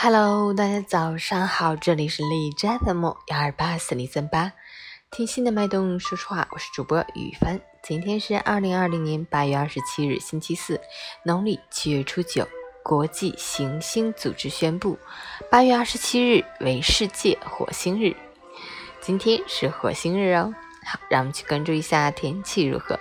[0.00, 4.52] Hello，大家早上好，这里是荔枝 FM 幺二八四零三八，
[5.10, 7.60] 听心的脉动，说说话，我是主播雨帆。
[7.82, 10.80] 今天是二零二零年八月二十七日，星期四，
[11.24, 12.46] 农历七月初九。
[12.84, 14.96] 国际行星组织宣布，
[15.50, 18.14] 八月二十七日为世界火星日。
[19.00, 20.54] 今天是火星日哦。
[20.86, 22.96] 好，让我们去关注一下天气如何。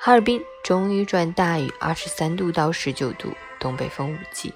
[0.00, 4.54] 哈尔滨中雨转大雨，二十三度到十九度，东北风五级。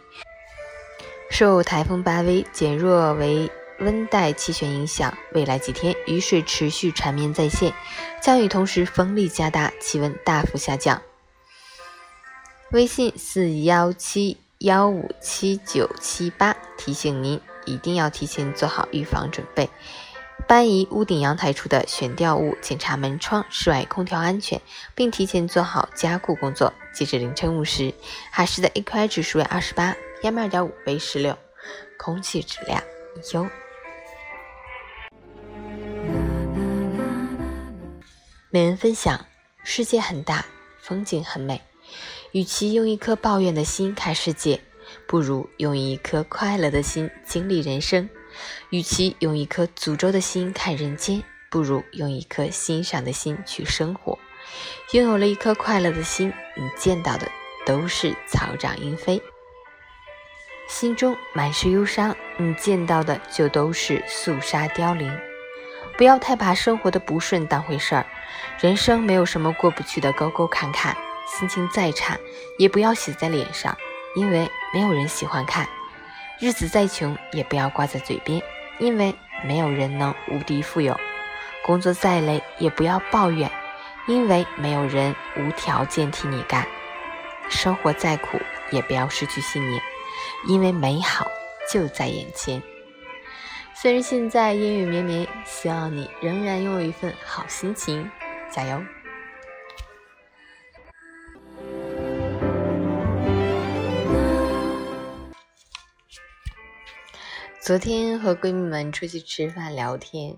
[1.43, 7.75] 受台风巴威减弱为温带气旋影响，未来几天雨水持续缠绵在线，
[8.21, 11.03] 降雨同时风力加大，气温大幅下降。
[12.71, 19.69] 微信四幺七幺五七九七八提醒您，一定要提前做好预防准备。
[20.47, 24.61] 搬移屋顶、阳台处的悬吊物，检查门窗、室外空调安全，
[24.95, 26.73] 并提前做好加固工作。
[26.95, 27.93] 截至凌晨五时，
[28.31, 31.37] 海市的 AQI 指数为二十八，PM 二点五为十六，
[31.99, 32.81] 空气质量
[33.33, 33.49] 优。
[38.51, 39.27] 每人分享：
[39.65, 40.47] 世界很大，
[40.81, 41.61] 风景很美，
[42.31, 44.61] 与其用一颗抱怨的心看世界，
[45.09, 48.09] 不如用一颗快乐的心经历人生。
[48.71, 54.19] 与其用一颗诅咒的心看人间，不如用一颗欣赏的心去生活。
[54.93, 57.29] 拥有了一颗快乐的心，你见到的
[57.67, 59.21] 都是草长莺飞；
[60.69, 65.17] 心中满是忧伤，你见到的就都是肃杀凋零。
[65.99, 68.07] 不要太把生活的不顺当回事儿，
[68.59, 70.97] 人生没有什么过不去的沟沟坎坎，
[71.27, 72.17] 心情再差
[72.59, 73.77] 也不要写在脸上，
[74.17, 75.69] 因为没有人喜欢看。
[76.41, 78.43] 日子再穷，也不要挂在嘴边，
[78.79, 80.95] 因为没有人能无敌富有；
[81.63, 83.51] 工作再累，也不要抱怨，
[84.07, 86.65] 因为没有人无条件替你干；
[87.51, 89.81] 生活再苦，也不要失去信念，
[90.49, 91.31] 因为美好
[91.71, 92.63] 就在眼前。
[93.75, 98.09] 虽然现在阴雨绵绵，希望你仍然拥有一份好心情，
[98.51, 98.83] 加油！
[107.61, 110.37] 昨天和闺蜜们出去吃饭聊天，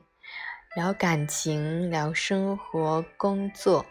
[0.77, 3.85] 聊感情，聊生活，工作，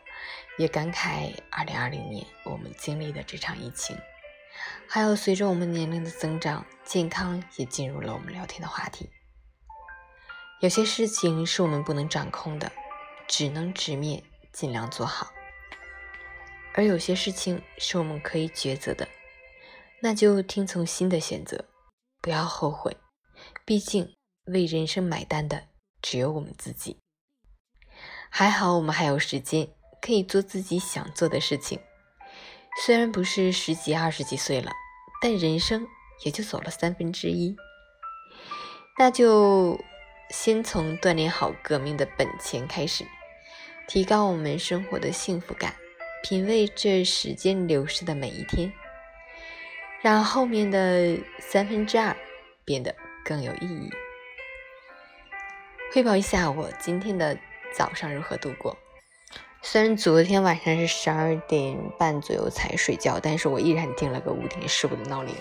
[0.57, 3.97] 也感慨2020年我们经历的这场疫情，
[4.88, 9.09] 还有随着我们年龄的增长，健康也进入了我们聊天的话题。
[10.59, 12.72] 有些事情是我们不能掌控的，
[13.28, 15.28] 只能直面，尽量做好；
[16.74, 19.08] 而有些事情是我们可以抉择的，
[20.02, 21.66] 那就听从心的选择，
[22.22, 22.96] 不要后悔。
[23.66, 24.16] 毕竟，
[24.46, 25.68] 为人生买单的
[26.02, 26.97] 只有我们自己。
[28.30, 29.68] 还好，我们还有时间，
[30.02, 31.80] 可以做自己想做的事情。
[32.81, 34.72] 虽然不是十几、二十几岁了，
[35.22, 35.88] 但人生
[36.23, 37.56] 也就走了三分之一。
[38.97, 39.79] 那就
[40.29, 43.06] 先从锻炼好革命的本钱开始，
[43.88, 45.75] 提高我们生活的幸福感，
[46.23, 48.72] 品味这时间流逝的每一天，
[50.01, 52.16] 让后面的三分之二
[52.66, 52.95] 变得。
[53.25, 53.89] 更有意义。
[55.94, 57.38] 汇报一下我今天的
[57.73, 58.78] 早上如何度过。
[59.66, 65.34] 虽然昨天晚上是十二点半左右才睡觉，但是我依然定了个五点十五的闹铃。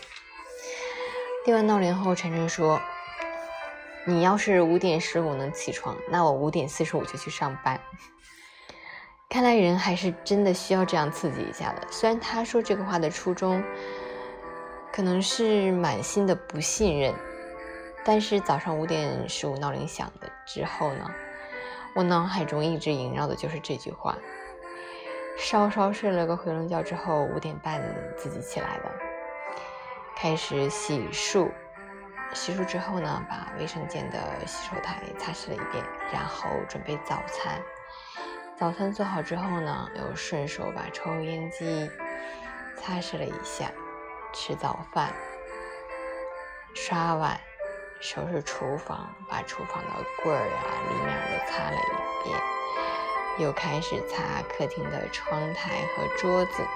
[1.44, 2.81] 定完闹铃后，晨晨说
[4.06, 7.78] ：“你要是五点十五能起床，那我五点四十五就去上班。”
[9.28, 11.89] 看来人还是真的需要这样刺激一下的。
[11.91, 13.60] 虽然他说这个话的初衷
[14.93, 17.12] 可能是满心的不信任。
[18.04, 21.10] 但是早上五点十五闹铃响的之后呢，
[21.94, 24.16] 我脑海中一直萦绕的就是这句话。
[25.36, 27.82] 稍稍睡了个回笼觉之后，五点半
[28.16, 28.92] 自己起来的，
[30.14, 31.50] 开始洗漱。
[32.34, 37.60] 洗漱之后呢，把卫生间的洗手台擦拭了一遍，然后准备早餐。
[38.56, 41.91] 早餐做好之后呢，又顺手把抽油烟机
[42.76, 43.70] 擦拭了一下，
[44.32, 45.12] 吃早饭，
[46.74, 47.38] 刷碗。
[48.03, 49.91] 收拾厨房，把厨房的
[50.25, 50.60] 柜儿啊、
[50.91, 52.37] 立面都擦了一遍，
[53.39, 56.66] 又开始擦客厅的窗台和桌子，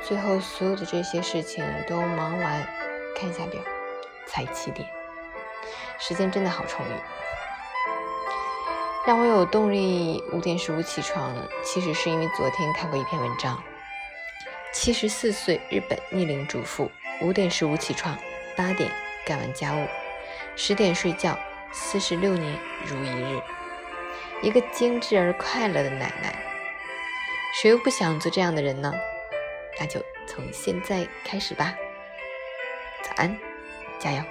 [0.00, 2.64] 最后所有的这些事情都忙完，
[3.16, 3.60] 看一下表，
[4.28, 4.88] 才七点，
[5.98, 6.92] 时间真的好充裕。
[9.04, 11.34] 让我有动力五点十五起床，
[11.64, 13.60] 其实是因为昨天看过一篇文章，
[14.72, 16.88] 七十四岁日本逆龄主妇
[17.20, 18.16] 五点十五起床，
[18.56, 18.88] 八点
[19.26, 19.84] 干完家务。
[20.56, 21.38] 十点睡觉，
[21.72, 23.42] 四十六年如一日，
[24.42, 26.34] 一个精致而快乐的奶奶。
[27.60, 28.92] 谁又不想做这样的人呢？
[29.78, 31.74] 那就从现在开始吧。
[33.02, 33.36] 早安，
[33.98, 34.22] 加油！